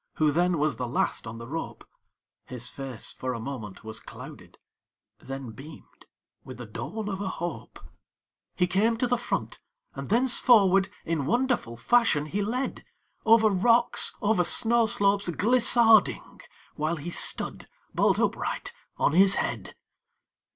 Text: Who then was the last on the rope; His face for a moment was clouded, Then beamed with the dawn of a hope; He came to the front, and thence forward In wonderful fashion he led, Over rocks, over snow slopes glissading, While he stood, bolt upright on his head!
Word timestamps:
Who 0.15 0.31
then 0.31 0.57
was 0.57 0.77
the 0.77 0.87
last 0.87 1.27
on 1.27 1.37
the 1.37 1.45
rope; 1.45 1.87
His 2.45 2.69
face 2.69 3.13
for 3.13 3.35
a 3.35 3.39
moment 3.39 3.83
was 3.83 3.99
clouded, 3.99 4.57
Then 5.19 5.51
beamed 5.51 6.07
with 6.43 6.57
the 6.57 6.65
dawn 6.65 7.07
of 7.07 7.21
a 7.21 7.27
hope; 7.29 7.79
He 8.55 8.65
came 8.65 8.97
to 8.97 9.05
the 9.05 9.19
front, 9.19 9.59
and 9.93 10.09
thence 10.09 10.39
forward 10.39 10.89
In 11.05 11.27
wonderful 11.27 11.77
fashion 11.77 12.25
he 12.25 12.41
led, 12.41 12.83
Over 13.27 13.51
rocks, 13.51 14.15
over 14.23 14.43
snow 14.43 14.87
slopes 14.87 15.29
glissading, 15.29 16.41
While 16.73 16.95
he 16.95 17.11
stood, 17.11 17.67
bolt 17.93 18.17
upright 18.19 18.73
on 18.97 19.11
his 19.13 19.35
head! 19.35 19.75